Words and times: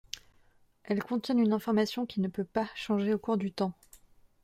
Elles 0.83 1.03
contiennent 1.03 1.37
une 1.41 1.53
information 1.53 2.07
qui 2.07 2.21
ne 2.21 2.27
peut 2.27 2.43
pas 2.43 2.67
changer 2.73 3.13
au 3.13 3.19
cours 3.19 3.37
du 3.37 3.51
temps. 3.51 3.73